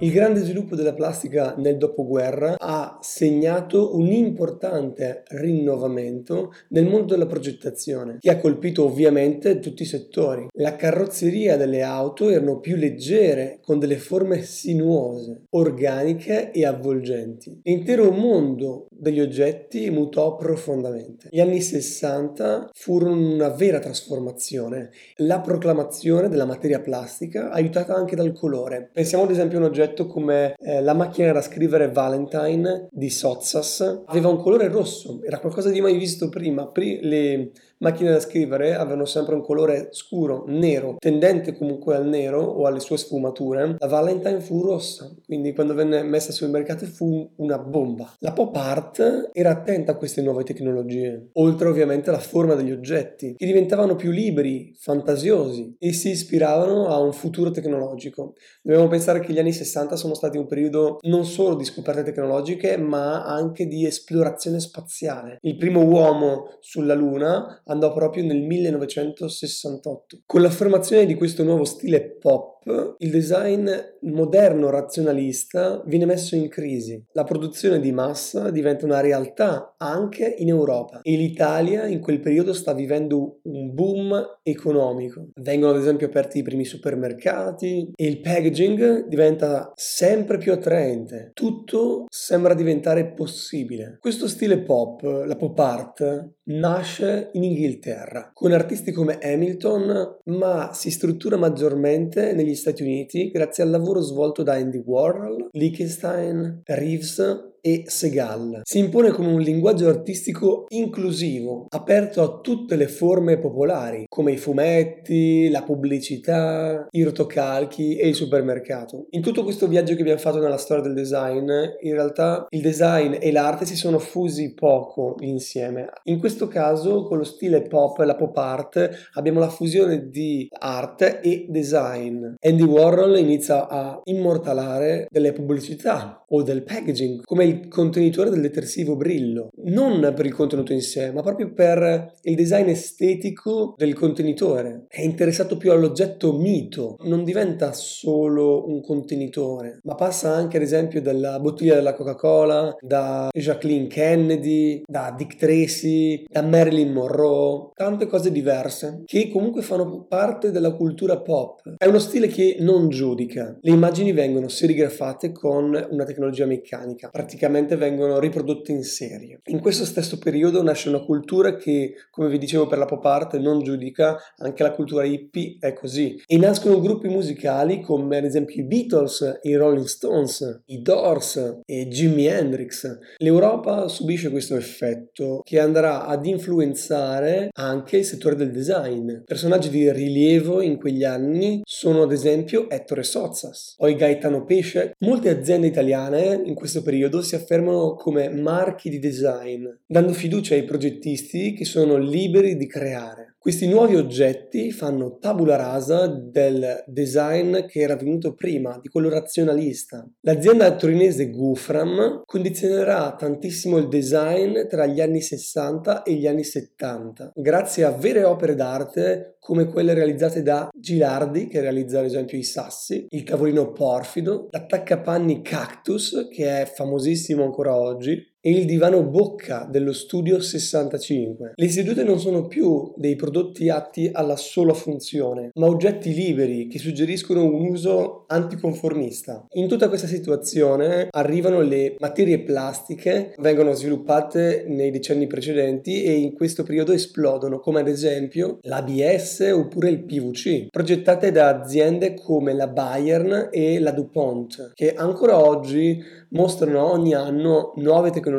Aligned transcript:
Il 0.00 0.12
grande 0.12 0.40
sviluppo 0.40 0.76
della 0.76 0.92
plastica 0.92 1.54
nel 1.56 1.78
dopoguerra 1.78 2.56
ha 2.58 2.98
segnato 3.00 3.96
un 3.96 4.12
importante 4.12 5.22
rinnovamento 5.28 6.52
nel 6.68 6.84
mondo 6.84 7.14
della 7.14 7.24
progettazione, 7.24 8.18
che 8.20 8.28
ha 8.28 8.38
colpito 8.38 8.84
ovviamente 8.84 9.58
tutti 9.58 9.84
i 9.84 9.86
settori. 9.86 10.48
La 10.58 10.76
carrozzeria 10.76 11.56
delle 11.56 11.80
auto 11.80 12.28
erano 12.28 12.60
più 12.60 12.76
leggere, 12.76 13.58
con 13.62 13.78
delle 13.78 13.96
forme 13.96 14.42
sinuose, 14.42 15.44
organiche 15.52 16.50
e 16.50 16.66
avvolgenti. 16.66 17.60
L'intero 17.62 18.10
mondo 18.10 18.88
degli 18.98 19.20
oggetti 19.20 19.90
mutò 19.90 20.36
profondamente. 20.36 21.28
Gli 21.30 21.40
anni 21.40 21.60
60 21.60 22.70
furono 22.72 23.34
una 23.34 23.48
vera 23.48 23.78
trasformazione. 23.78 24.90
La 25.16 25.40
proclamazione 25.40 26.28
della 26.28 26.44
materia 26.44 26.80
plastica, 26.80 27.50
aiutata 27.50 27.94
anche 27.94 28.16
dal 28.16 28.32
colore. 28.32 28.90
Pensiamo 28.92 29.24
ad 29.24 29.30
esempio 29.30 29.58
a 29.58 29.60
un 29.60 29.66
oggetto 29.66 30.06
come 30.06 30.54
eh, 30.58 30.80
la 30.80 30.94
macchina 30.94 31.32
da 31.32 31.42
scrivere 31.42 31.90
Valentine 31.90 32.88
di 32.90 33.10
Sozzas 33.10 34.02
aveva 34.06 34.28
un 34.28 34.38
colore 34.38 34.68
rosso, 34.68 35.20
era 35.22 35.38
qualcosa 35.38 35.70
di 35.70 35.80
mai 35.80 35.96
visto 35.96 36.28
prima. 36.28 36.66
Pri- 36.68 37.00
le 37.02 37.50
macchine 37.78 38.10
da 38.10 38.20
scrivere 38.20 38.74
avevano 38.74 39.04
sempre 39.04 39.34
un 39.34 39.42
colore 39.42 39.88
scuro, 39.90 40.44
nero, 40.46 40.96
tendente 40.98 41.56
comunque 41.56 41.94
al 41.94 42.06
nero 42.06 42.42
o 42.42 42.66
alle 42.66 42.80
sue 42.80 42.96
sfumature. 42.96 43.76
La 43.78 43.86
Valentine 43.86 44.40
fu 44.40 44.62
rossa, 44.62 45.14
quindi 45.24 45.52
quando 45.52 45.74
venne 45.74 46.02
messa 46.02 46.32
sul 46.32 46.50
mercato 46.50 46.86
fu 46.86 47.30
una 47.36 47.58
bomba. 47.58 48.14
La 48.20 48.32
pop 48.32 48.54
art 48.56 49.30
era 49.32 49.50
attenta 49.50 49.92
a 49.92 49.96
queste 49.96 50.22
nuove 50.22 50.44
tecnologie, 50.44 51.30
oltre 51.34 51.68
ovviamente 51.68 52.10
alla 52.10 52.18
forma 52.18 52.54
degli 52.54 52.72
oggetti, 52.72 53.34
che 53.36 53.46
diventavano 53.46 53.96
più 53.96 54.10
liberi, 54.10 54.74
fantasiosi 54.78 55.76
e 55.78 55.92
si 55.92 56.10
ispiravano 56.10 56.88
a 56.88 56.98
un 56.98 57.12
futuro 57.12 57.50
tecnologico. 57.50 58.34
Dobbiamo 58.62 58.88
pensare 58.88 59.20
che 59.20 59.32
gli 59.32 59.38
anni 59.38 59.52
60 59.52 59.96
sono 59.96 60.14
stati 60.14 60.38
un 60.38 60.46
periodo 60.46 60.98
non 61.02 61.24
solo 61.24 61.54
di 61.54 61.64
scoperte 61.64 62.02
tecnologiche, 62.02 62.76
ma 62.76 63.24
anche 63.24 63.66
di 63.66 63.86
esplorazione 63.86 64.60
spaziale. 64.60 65.38
Il 65.42 65.56
primo 65.56 65.82
uomo 65.82 66.56
sulla 66.60 66.94
Luna 66.94 67.62
andò 67.66 67.92
proprio 67.92 68.24
nel 68.24 68.42
1968. 68.42 70.22
Con 70.26 70.42
l'affermazione 70.42 71.06
di 71.06 71.14
questo 71.14 71.42
nuovo 71.42 71.64
stile 71.64 72.02
pop, 72.02 72.55
il 72.98 73.10
design 73.10 73.68
moderno 74.00 74.70
razionalista 74.70 75.82
viene 75.86 76.06
messo 76.06 76.34
in 76.34 76.48
crisi. 76.48 77.02
La 77.12 77.24
produzione 77.24 77.80
di 77.80 77.92
massa 77.92 78.50
diventa 78.50 78.84
una 78.84 79.00
realtà 79.00 79.74
anche 79.78 80.34
in 80.38 80.48
Europa 80.48 81.00
e 81.02 81.16
l'Italia 81.16 81.86
in 81.86 82.00
quel 82.00 82.20
periodo 82.20 82.52
sta 82.52 82.72
vivendo 82.72 83.40
un 83.42 83.72
boom 83.72 84.38
economico. 84.42 85.28
Vengono 85.34 85.72
ad 85.72 85.80
esempio 85.80 86.06
aperti 86.06 86.38
i 86.38 86.42
primi 86.42 86.64
supermercati 86.64 87.92
e 87.94 88.06
il 88.06 88.20
packaging 88.20 89.06
diventa 89.06 89.72
sempre 89.74 90.38
più 90.38 90.52
attraente. 90.52 91.30
Tutto 91.34 92.06
sembra 92.08 92.54
diventare 92.54 93.12
possibile. 93.12 93.98
Questo 94.00 94.26
stile 94.26 94.58
pop, 94.58 95.02
la 95.02 95.36
pop 95.36 95.58
art, 95.58 96.30
nasce 96.48 97.30
in 97.32 97.42
Inghilterra 97.44 98.30
con 98.32 98.52
artisti 98.52 98.92
come 98.92 99.18
Hamilton, 99.20 100.18
ma 100.24 100.70
si 100.72 100.90
struttura 100.90 101.36
maggiormente 101.36 102.32
negli 102.32 102.54
Stati 102.56 102.82
Uniti 102.82 103.30
grazie 103.30 103.62
al 103.62 103.70
lavoro 103.70 104.00
svolto 104.00 104.42
da 104.42 104.54
Andy 104.54 104.82
Warhol, 104.84 105.48
Lichtenstein, 105.52 106.62
Reeves 106.64 107.54
e 107.66 107.82
Segal. 107.86 108.60
Si 108.62 108.78
impone 108.78 109.10
come 109.10 109.32
un 109.32 109.40
linguaggio 109.40 109.88
artistico 109.88 110.66
inclusivo, 110.68 111.66
aperto 111.70 112.22
a 112.22 112.38
tutte 112.40 112.76
le 112.76 112.86
forme 112.86 113.40
popolari, 113.40 114.04
come 114.08 114.30
i 114.30 114.36
fumetti, 114.36 115.50
la 115.50 115.64
pubblicità, 115.64 116.86
i 116.88 117.02
rotocalchi 117.02 117.96
e 117.96 118.06
il 118.06 118.14
supermercato. 118.14 119.06
In 119.10 119.20
tutto 119.20 119.42
questo 119.42 119.66
viaggio 119.66 119.96
che 119.96 120.02
abbiamo 120.02 120.20
fatto 120.20 120.38
nella 120.38 120.58
storia 120.58 120.84
del 120.84 120.94
design, 120.94 121.48
in 121.80 121.92
realtà 121.92 122.46
il 122.50 122.60
design 122.60 123.16
e 123.18 123.32
l'arte 123.32 123.64
si 123.64 123.74
sono 123.74 123.98
fusi 123.98 124.54
poco 124.54 125.16
insieme. 125.18 125.88
In 126.04 126.20
questo 126.20 126.46
caso, 126.46 127.02
con 127.02 127.18
lo 127.18 127.24
stile 127.24 127.62
pop 127.62 127.98
e 127.98 128.04
la 128.04 128.14
pop 128.14 128.36
art, 128.36 129.08
abbiamo 129.14 129.40
la 129.40 129.48
fusione 129.48 130.08
di 130.08 130.46
arte 130.56 131.20
e 131.20 131.46
design. 131.48 132.34
Andy 132.38 132.62
Warhol 132.62 133.18
inizia 133.18 133.66
a 133.66 134.00
immortalare 134.04 135.08
delle 135.10 135.32
pubblicità 135.32 136.24
o 136.28 136.42
del 136.42 136.62
packaging 136.62 137.22
come 137.24 137.44
il 137.44 137.54
contenitore 137.68 138.30
del 138.30 138.40
detersivo 138.40 138.96
Brillo, 138.96 139.48
non 139.64 140.12
per 140.14 140.26
il 140.26 140.34
contenuto 140.34 140.72
in 140.72 140.82
sé, 140.82 141.10
ma 141.12 141.22
proprio 141.22 141.52
per 141.52 142.14
il 142.22 142.34
design 142.34 142.68
estetico 142.68 143.74
del 143.76 143.94
contenitore. 143.94 144.84
È 144.88 145.00
interessato 145.00 145.56
più 145.56 145.72
all'oggetto 145.72 146.32
mito, 146.32 146.96
non 147.04 147.24
diventa 147.24 147.72
solo 147.72 148.68
un 148.68 148.80
contenitore, 148.82 149.80
ma 149.82 149.94
passa 149.94 150.32
anche 150.32 150.56
ad 150.56 150.62
esempio 150.62 151.00
dalla 151.00 151.38
bottiglia 151.40 151.74
della 151.74 151.94
Coca-Cola, 151.94 152.76
da 152.80 153.28
Jacqueline 153.32 153.86
Kennedy, 153.86 154.82
da 154.86 155.14
Dick 155.16 155.36
Tracy, 155.36 156.24
da 156.28 156.42
Marilyn 156.42 156.92
Monroe, 156.92 157.70
tante 157.74 158.06
cose 158.06 158.30
diverse 158.30 159.02
che 159.04 159.30
comunque 159.30 159.62
fanno 159.62 160.04
parte 160.08 160.50
della 160.50 160.72
cultura 160.72 161.20
pop. 161.20 161.74
È 161.76 161.86
uno 161.86 161.98
stile 161.98 162.28
che 162.28 162.56
non 162.60 162.88
giudica, 162.88 163.56
le 163.60 163.70
immagini 163.70 164.12
vengono 164.12 164.48
serigrafate 164.48 165.32
con 165.32 165.86
una 165.90 166.04
tecnologia 166.04 166.46
meccanica, 166.46 167.08
praticamente 167.08 167.45
praticamente 167.46 167.76
vengono 167.76 168.18
riprodotte 168.18 168.72
in 168.72 168.82
serie. 168.82 169.40
In 169.46 169.60
questo 169.60 169.84
stesso 169.84 170.18
periodo 170.18 170.62
nasce 170.62 170.88
una 170.88 171.04
cultura 171.04 171.56
che, 171.56 171.94
come 172.10 172.28
vi 172.28 172.38
dicevo 172.38 172.66
per 172.66 172.78
la 172.78 172.84
pop 172.84 173.04
art, 173.04 173.36
non 173.36 173.62
giudica, 173.62 174.16
anche 174.38 174.62
la 174.62 174.72
cultura 174.72 175.04
hippie 175.04 175.56
è 175.60 175.72
così. 175.72 176.20
E 176.26 176.36
nascono 176.36 176.80
gruppi 176.80 177.08
musicali 177.08 177.80
come 177.80 178.18
ad 178.18 178.24
esempio 178.24 178.60
i 178.60 178.66
Beatles, 178.66 179.40
i 179.42 179.54
Rolling 179.54 179.86
Stones, 179.86 180.62
i 180.66 180.82
Doors 180.82 181.60
e 181.64 181.86
Jimi 181.88 182.26
Hendrix. 182.26 182.98
L'Europa 183.18 183.88
subisce 183.88 184.30
questo 184.30 184.56
effetto 184.56 185.40
che 185.44 185.60
andrà 185.60 186.06
ad 186.06 186.26
influenzare 186.26 187.48
anche 187.52 187.98
il 187.98 188.04
settore 188.04 188.34
del 188.34 188.50
design. 188.50 189.22
Personaggi 189.24 189.70
di 189.70 189.90
rilievo 189.92 190.60
in 190.60 190.76
quegli 190.78 191.04
anni 191.04 191.60
sono 191.64 192.02
ad 192.02 192.12
esempio 192.12 192.68
Ettore 192.68 193.04
Sozzas 193.04 193.74
o 193.78 193.88
i 193.88 193.94
Gaetano 193.94 194.44
Pesce. 194.44 194.94
Molte 195.00 195.30
aziende 195.30 195.66
italiane 195.66 196.40
in 196.44 196.54
questo 196.54 196.82
periodo 196.82 197.22
si 197.26 197.34
affermano 197.34 197.94
come 197.94 198.30
marchi 198.30 198.88
di 198.88 198.98
design, 198.98 199.66
dando 199.86 200.12
fiducia 200.12 200.54
ai 200.54 200.64
progettisti 200.64 201.52
che 201.52 201.64
sono 201.64 201.98
liberi 201.98 202.56
di 202.56 202.66
creare. 202.66 203.35
Questi 203.46 203.68
nuovi 203.68 203.94
oggetti 203.94 204.72
fanno 204.72 205.18
tabula 205.18 205.54
rasa 205.54 206.08
del 206.08 206.82
design 206.88 207.66
che 207.66 207.78
era 207.78 207.94
venuto 207.94 208.34
prima, 208.34 208.76
di 208.82 208.88
quello 208.88 209.08
razionalista. 209.08 210.04
L'azienda 210.22 210.74
torinese 210.74 211.30
Gufram 211.30 212.22
condizionerà 212.24 213.14
tantissimo 213.16 213.76
il 213.76 213.86
design 213.86 214.66
tra 214.68 214.86
gli 214.86 215.00
anni 215.00 215.20
60 215.20 216.02
e 216.02 216.14
gli 216.14 216.26
anni 216.26 216.42
70, 216.42 217.34
grazie 217.36 217.84
a 217.84 217.92
vere 217.92 218.24
opere 218.24 218.56
d'arte 218.56 219.36
come 219.38 219.66
quelle 219.66 219.94
realizzate 219.94 220.42
da 220.42 220.68
Gilardi, 220.76 221.46
che 221.46 221.60
realizza 221.60 222.00
ad 222.00 222.06
esempio 222.06 222.36
i 222.36 222.42
sassi, 222.42 223.06
il 223.10 223.22
tavolino 223.22 223.70
porfido, 223.70 224.48
l'attaccapanni 224.50 225.42
Cactus, 225.42 226.26
che 226.32 226.62
è 226.62 226.66
famosissimo 226.66 227.44
ancora 227.44 227.76
oggi, 227.76 228.20
e 228.46 228.50
il 228.50 228.64
divano 228.64 229.02
bocca 229.02 229.66
dello 229.68 229.92
studio 229.92 230.40
65. 230.40 231.54
Le 231.56 231.68
sedute 231.68 232.04
non 232.04 232.20
sono 232.20 232.46
più 232.46 232.92
dei 232.94 233.16
prodotti 233.16 233.68
atti 233.70 234.08
alla 234.12 234.36
sola 234.36 234.72
funzione, 234.72 235.50
ma 235.54 235.66
oggetti 235.66 236.14
liberi 236.14 236.68
che 236.68 236.78
suggeriscono 236.78 237.42
un 237.42 237.66
uso 237.66 238.24
anticonformista. 238.28 239.46
In 239.54 239.66
tutta 239.66 239.88
questa 239.88 240.06
situazione 240.06 241.08
arrivano 241.10 241.60
le 241.60 241.96
materie 241.98 242.40
plastiche, 242.44 243.34
vengono 243.38 243.72
sviluppate 243.72 244.64
nei 244.68 244.92
decenni 244.92 245.26
precedenti 245.26 246.04
e 246.04 246.12
in 246.12 246.32
questo 246.32 246.62
periodo 246.62 246.92
esplodono, 246.92 247.58
come 247.58 247.80
ad 247.80 247.88
esempio 247.88 248.58
l'ABS 248.60 249.40
oppure 249.52 249.90
il 249.90 250.04
PVC, 250.04 250.68
progettate 250.70 251.32
da 251.32 251.48
aziende 251.48 252.14
come 252.14 252.54
la 252.54 252.68
Bayern 252.68 253.48
e 253.50 253.80
la 253.80 253.90
DuPont, 253.90 254.70
che 254.72 254.94
ancora 254.94 255.44
oggi 255.44 256.00
mostrano 256.28 256.92
ogni 256.92 257.14
anno 257.14 257.72
nuove 257.76 258.10
tecnologie 258.10 258.34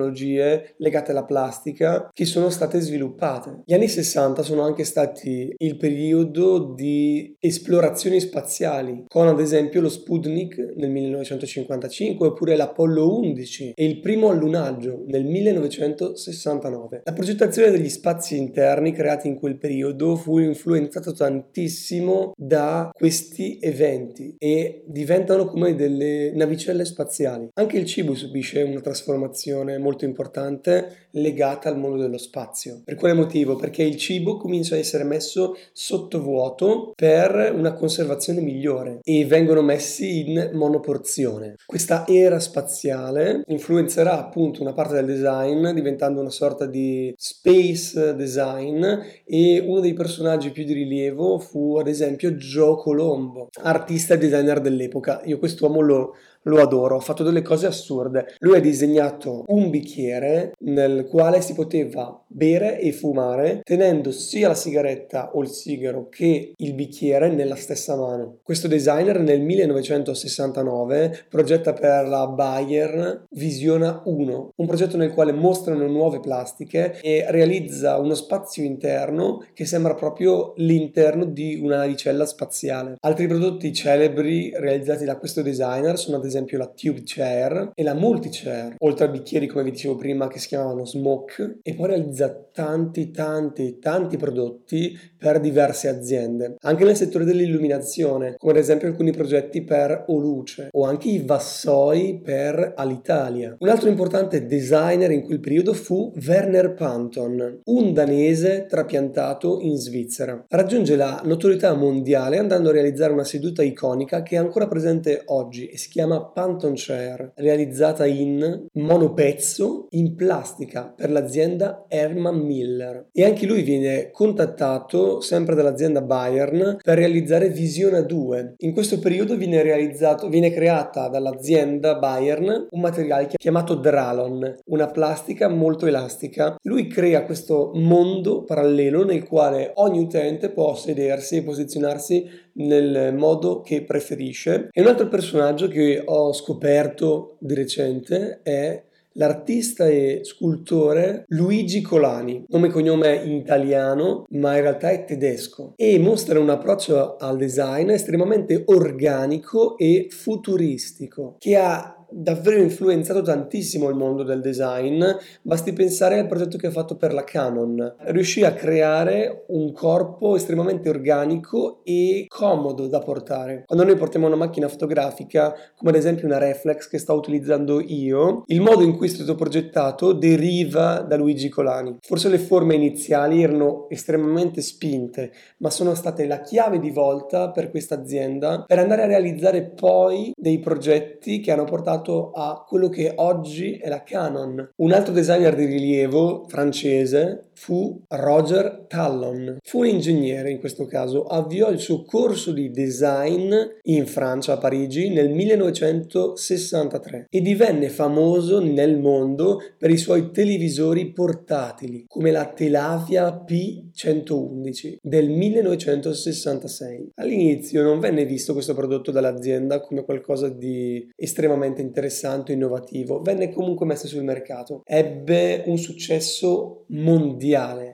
legate 0.77 1.11
alla 1.11 1.25
plastica 1.25 2.09
che 2.13 2.25
sono 2.25 2.49
state 2.49 2.79
sviluppate. 2.79 3.61
Gli 3.65 3.73
anni 3.73 3.87
60 3.87 4.43
sono 4.43 4.63
anche 4.63 4.83
stati 4.83 5.53
il 5.57 5.77
periodo 5.77 6.73
di 6.73 7.35
esplorazioni 7.39 8.19
spaziali, 8.19 9.05
con 9.07 9.27
ad 9.27 9.39
esempio 9.39 9.81
lo 9.81 9.89
Sputnik 9.89 10.73
nel 10.75 10.89
1955 10.89 12.27
oppure 12.27 12.55
l'Apollo 12.55 13.17
11 13.17 13.73
e 13.75 13.85
il 13.85 13.99
primo 13.99 14.29
allunaggio 14.29 15.03
nel 15.07 15.25
1969. 15.25 17.01
La 17.03 17.13
progettazione 17.13 17.71
degli 17.71 17.89
spazi 17.89 18.37
interni 18.37 18.91
creati 18.91 19.27
in 19.27 19.37
quel 19.37 19.57
periodo 19.57 20.15
fu 20.15 20.37
influenzata 20.39 21.11
tantissimo 21.11 22.33
da 22.35 22.89
questi 22.93 23.57
eventi 23.61 24.35
e 24.37 24.83
diventano 24.87 25.45
come 25.45 25.75
delle 25.75 26.31
navicelle 26.33 26.85
spaziali. 26.85 27.49
Anche 27.53 27.77
il 27.77 27.85
cibo 27.85 28.13
subisce 28.15 28.61
una 28.61 28.81
trasformazione 28.81 29.77
molto 29.87 30.03
importante 30.03 31.07
legata 31.11 31.69
al 31.69 31.77
mondo 31.77 31.97
dello 32.01 32.17
spazio. 32.17 32.81
Per 32.83 32.95
quale 32.95 33.13
motivo? 33.13 33.55
Perché 33.55 33.83
il 33.83 33.95
cibo 33.95 34.35
comincia 34.35 34.75
a 34.75 34.77
essere 34.77 35.05
messo 35.05 35.55
sottovuoto 35.71 36.91
per 36.93 37.53
una 37.55 37.73
conservazione 37.73 38.41
migliore 38.41 38.99
e 39.01 39.25
vengono 39.25 39.61
messi 39.61 40.19
in 40.19 40.51
monoporzione. 40.53 41.55
Questa 41.65 42.05
era 42.05 42.39
spaziale 42.39 43.43
influenzerà 43.47 44.19
appunto 44.19 44.61
una 44.61 44.73
parte 44.73 44.95
del 44.95 45.05
design 45.05 45.69
diventando 45.69 46.19
una 46.19 46.29
sorta 46.29 46.65
di 46.65 47.13
space 47.15 48.13
design 48.15 48.83
e 49.25 49.63
uno 49.65 49.79
dei 49.79 49.93
personaggi 49.93 50.51
più 50.51 50.65
di 50.65 50.73
rilievo 50.73 51.39
fu 51.39 51.77
ad 51.77 51.87
esempio 51.87 52.31
Joe 52.31 52.75
Colombo, 52.75 53.47
artista 53.61 54.15
e 54.15 54.17
designer 54.17 54.59
dell'epoca. 54.59 55.21
Io 55.23 55.39
quest'uomo 55.39 55.79
lo 55.79 56.13
lo 56.47 56.61
adoro, 56.61 56.97
ha 56.97 57.01
fatto 57.01 57.23
delle 57.23 57.41
cose 57.41 57.67
assurde. 57.67 58.35
Lui 58.39 58.57
ha 58.57 58.61
disegnato 58.61 59.43
un 59.47 59.69
bicchiere 59.69 60.53
nel 60.59 61.05
quale 61.07 61.41
si 61.41 61.53
poteva 61.53 62.21
bere 62.27 62.79
e 62.79 62.91
fumare 62.91 63.61
tenendo 63.63 64.11
sia 64.11 64.47
la 64.47 64.53
sigaretta 64.53 65.31
o 65.33 65.41
il 65.41 65.49
sigaro 65.49 66.07
che 66.09 66.53
il 66.55 66.73
bicchiere 66.73 67.29
nella 67.29 67.55
stessa 67.55 67.95
mano. 67.95 68.39
Questo 68.43 68.67
designer 68.67 69.19
nel 69.19 69.41
1969 69.41 71.25
progetta 71.29 71.73
per 71.73 72.07
la 72.07 72.27
Bayer 72.27 73.25
Visiona 73.31 74.01
1, 74.05 74.53
un 74.55 74.67
progetto 74.67 74.97
nel 74.97 75.13
quale 75.13 75.31
mostrano 75.31 75.87
nuove 75.87 76.19
plastiche 76.19 76.99
e 77.01 77.25
realizza 77.29 77.97
uno 77.97 78.13
spazio 78.13 78.63
interno 78.63 79.45
che 79.53 79.65
sembra 79.65 79.95
proprio 79.95 80.53
l'interno 80.57 81.25
di 81.25 81.59
una 81.61 81.77
navicella 81.77 82.25
spaziale. 82.25 82.95
Altri 83.01 83.27
prodotti 83.27 83.73
celebri 83.73 84.51
realizzati 84.55 85.05
da 85.05 85.17
questo 85.17 85.41
designer 85.41 85.97
sono 85.97 86.17
ad 86.17 86.25
esempio 86.25 86.36
esempio 86.37 86.57
la 86.59 86.67
Tube 86.67 87.01
Chair 87.03 87.71
e 87.73 87.83
la 87.83 87.95
Multi 87.95 88.29
Chair, 88.29 88.75
oltre 88.79 89.05
a 89.05 89.09
bicchieri 89.09 89.47
come 89.47 89.63
vi 89.63 89.71
dicevo 89.71 89.95
prima 89.95 90.27
che 90.27 90.39
si 90.39 90.47
chiamavano 90.47 90.85
Smoke 90.85 91.59
e 91.63 91.73
poi 91.73 91.87
realizza 91.87 92.29
tanti 92.51 93.11
tanti 93.11 93.79
tanti 93.79 94.17
prodotti 94.17 94.97
per 95.17 95.39
diverse 95.39 95.87
aziende, 95.87 96.55
anche 96.59 96.83
nel 96.83 96.95
settore 96.95 97.25
dell'illuminazione, 97.25 98.35
come 98.37 98.53
ad 98.53 98.59
esempio 98.59 98.87
alcuni 98.87 99.11
progetti 99.11 99.63
per 99.63 100.05
Oluce 100.07 100.69
o 100.71 100.85
anche 100.85 101.09
i 101.09 101.23
vassoi 101.25 102.21
per 102.23 102.73
Alitalia. 102.75 103.55
Un 103.59 103.69
altro 103.69 103.89
importante 103.89 104.45
designer 104.45 105.11
in 105.11 105.23
quel 105.23 105.39
periodo 105.39 105.73
fu 105.73 106.13
Werner 106.25 106.73
Panton, 106.73 107.61
un 107.65 107.93
danese 107.93 108.65
trapiantato 108.67 109.59
in 109.61 109.77
Svizzera. 109.77 110.45
Raggiunge 110.47 110.95
la 110.95 111.21
notorietà 111.23 111.73
mondiale 111.73 112.37
andando 112.37 112.69
a 112.69 112.73
realizzare 112.73 113.13
una 113.13 113.23
seduta 113.23 113.63
iconica 113.63 114.21
che 114.21 114.35
è 114.35 114.39
ancora 114.39 114.67
presente 114.67 115.23
oggi 115.25 115.67
e 115.67 115.77
si 115.77 115.89
chiama 115.89 116.26
Panton 116.33 116.73
Chair, 116.75 117.31
realizzata 117.35 118.05
in 118.05 118.67
monopezzo 118.73 119.87
in 119.91 120.15
plastica 120.15 120.93
per 120.95 121.11
l'azienda 121.11 121.85
Herman 121.87 122.39
Miller. 122.39 123.07
E 123.11 123.23
anche 123.23 123.45
lui 123.45 123.61
viene 123.61 124.09
contattato 124.11 125.21
sempre 125.21 125.55
dall'azienda 125.55 126.01
Bayern 126.01 126.77
per 126.81 126.97
realizzare 126.97 127.49
Visiona 127.49 128.01
2. 128.01 128.55
In 128.57 128.73
questo 128.73 128.99
periodo 128.99 129.35
viene, 129.35 129.61
realizzato, 129.61 130.29
viene 130.29 130.51
creata 130.51 131.07
dall'azienda 131.07 131.95
Bayern 131.95 132.67
un 132.69 132.79
materiale 132.79 133.27
chiamato 133.35 133.75
Dralon, 133.75 134.59
una 134.65 134.87
plastica 134.87 135.47
molto 135.47 135.85
elastica. 135.85 136.55
Lui 136.63 136.87
crea 136.87 137.25
questo 137.25 137.71
mondo 137.73 138.43
parallelo 138.43 139.03
nel 139.03 139.25
quale 139.25 139.71
ogni 139.75 139.99
utente 139.99 140.49
può 140.49 140.75
sedersi 140.75 141.37
e 141.37 141.43
posizionarsi 141.43 142.45
nel 142.57 143.13
modo 143.15 143.61
che 143.61 143.83
preferisce. 143.83 144.69
E 144.71 144.81
un 144.81 144.87
altro 144.87 145.07
personaggio 145.07 145.67
che 145.67 146.01
ho 146.05 146.33
scoperto 146.33 147.35
di 147.39 147.53
recente 147.53 148.39
è 148.43 148.83
l'artista 149.17 149.87
e 149.87 150.21
scultore 150.23 151.25
Luigi 151.29 151.81
Colani, 151.81 152.45
nome 152.49 152.67
e 152.67 152.71
cognome 152.71 153.15
italiano, 153.15 154.25
ma 154.29 154.55
in 154.55 154.61
realtà 154.61 154.89
è 154.91 155.05
tedesco, 155.05 155.73
e 155.75 155.99
mostra 155.99 156.39
un 156.39 156.49
approccio 156.49 157.17
al 157.17 157.37
design 157.37 157.89
estremamente 157.89 158.63
organico 158.67 159.77
e 159.77 160.07
futuristico, 160.09 161.35
che 161.39 161.55
ha 161.57 161.96
davvero 162.09 162.61
influenzato 162.61 163.21
tantissimo 163.21 163.89
il 163.89 163.95
mondo 163.95 164.23
del 164.23 164.41
design, 164.41 165.03
basti 165.41 165.73
pensare 165.73 166.19
al 166.19 166.27
progetto 166.27 166.57
che 166.57 166.67
ha 166.67 166.71
fatto 166.71 166.95
per 166.95 167.13
la 167.13 167.23
Canon. 167.23 167.95
Riuscì 168.05 168.43
a 168.43 168.53
creare 168.53 169.45
un 169.47 169.71
corpo 169.73 170.35
estremamente 170.35 170.89
organico 170.89 171.81
e 171.83 172.25
comodo 172.27 172.87
da 172.87 172.99
portare. 172.99 173.63
Quando 173.65 173.85
noi 173.85 173.95
portiamo 173.95 174.27
una 174.27 174.35
macchina 174.35 174.67
fotografica, 174.67 175.53
come 175.75 175.91
ad 175.91 175.97
esempio 175.97 176.27
una 176.27 176.37
reflex 176.37 176.87
che 176.87 176.97
sto 176.97 177.13
utilizzando 177.13 177.81
io, 177.81 178.43
il 178.47 178.61
modo 178.61 178.83
in 178.83 178.95
cui 178.95 179.07
è 179.07 179.09
stato 179.09 179.35
progettato 179.35 180.13
deriva 180.13 180.99
da 180.99 181.15
Luigi 181.15 181.49
Colani. 181.49 181.97
Forse 182.01 182.29
le 182.29 182.39
forme 182.39 182.75
iniziali 182.75 183.43
erano 183.43 183.87
estremamente 183.89 184.61
spinte, 184.61 185.31
ma 185.57 185.69
sono 185.69 185.93
state 185.93 186.25
la 186.25 186.41
chiave 186.41 186.79
di 186.79 186.91
volta 186.91 187.51
per 187.51 187.69
questa 187.69 187.95
azienda 187.95 188.63
per 188.65 188.79
andare 188.79 189.03
a 189.03 189.07
realizzare 189.07 189.63
poi 189.63 190.31
dei 190.35 190.59
progetti 190.59 191.39
che 191.39 191.51
hanno 191.51 191.63
portato 191.63 191.96
portato 191.97 192.31
a 192.31 192.63
quello 192.67 192.89
che 192.89 193.13
oggi 193.15 193.77
è 193.77 193.89
la 193.89 194.03
Canon. 194.03 194.73
Un 194.75 194.91
altro 194.91 195.13
designer 195.13 195.55
di 195.55 195.65
rilievo 195.65 196.45
francese 196.47 197.46
fu 197.57 198.03
Roger 198.09 198.85
Tallon. 198.87 199.57
Fu 199.63 199.79
un 199.79 199.87
ingegnere 199.87 200.51
in 200.51 200.59
questo 200.59 200.85
caso, 200.85 201.23
avviò 201.25 201.71
il 201.71 201.79
suo 201.79 202.03
corso 202.03 202.51
di 202.51 202.69
design 202.69 203.51
in 203.83 204.05
Francia, 204.05 204.53
a 204.53 204.57
Parigi, 204.57 205.09
nel 205.09 205.31
1963 205.31 207.25
e 207.29 207.41
divenne 207.41 207.89
famoso 207.89 208.61
nel 208.61 208.99
mondo 208.99 209.59
per 209.77 209.89
i 209.89 209.97
suoi 209.97 210.29
televisori 210.31 211.11
portatili, 211.11 212.05
come 212.07 212.29
la 212.29 212.45
Telavia 212.45 213.43
P111 213.43 214.97
del 215.01 215.29
1966. 215.29 217.13
All'inizio 217.15 217.81
non 217.81 217.99
venne 217.99 218.25
visto 218.25 218.53
questo 218.53 218.75
prodotto 218.75 219.09
dall'azienda 219.11 219.79
come 219.79 220.05
qualcosa 220.05 220.47
di 220.47 221.09
estremamente 221.15 221.81
interessante 221.81 222.51
o 222.51 222.55
innovativo, 222.55 223.19
venne 223.19 223.51
comunque 223.51 223.87
messo 223.87 224.05
sul 224.05 224.23
mercato. 224.23 224.83
Ebbe 224.85 225.63
un 225.65 225.77
successo 225.77 226.85
mondiale. 226.89 227.45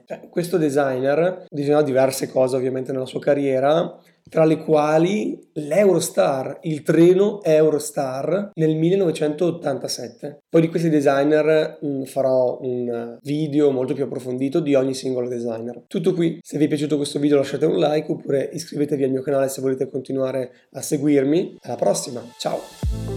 Cioè, 0.06 0.30
questo 0.30 0.58
designer 0.58 1.46
disegnò 1.50 1.82
diverse 1.82 2.30
cose 2.30 2.56
ovviamente 2.56 2.92
nella 2.92 3.06
sua 3.06 3.20
carriera, 3.20 4.00
tra 4.30 4.46
le 4.46 4.64
quali 4.64 5.40
l'Eurostar, 5.54 6.60
il 6.64 6.82
treno 6.82 7.44
Eurostar 7.44 8.52
nel 8.56 8.76
1987. 8.76 10.44
Poi 10.50 10.62
di 10.62 10.70
questi 10.70 10.90
designer 10.90 11.78
mh, 11.82 11.88
mm, 11.88 12.02
farò 12.04 12.58
un 12.62 13.18
video 13.22 13.72
molto 13.72 13.94
più 13.94 14.06
approfondito 14.06 14.60
di 14.60 14.76
ogni 14.76 14.94
singolo 14.94 15.28
designer. 15.28 15.84
Tutto 15.88 16.14
qui, 16.14 16.40
se 16.42 16.58
vi 16.58 16.66
è 16.66 16.68
piaciuto 16.68 16.98
questo 16.98 17.20
video 17.20 17.38
lasciate 17.38 17.66
un 17.66 17.78
like 17.78 18.12
oppure 18.12 18.50
iscrivetevi 18.52 19.04
al 19.04 19.12
mio 19.12 19.22
canale 19.22 19.50
se 19.50 19.62
volete 19.62 19.90
continuare 19.90 20.52
a 20.72 20.82
seguirmi. 20.82 21.58
Alla 21.62 21.76
prossima, 21.76 22.24
ciao! 22.38 23.13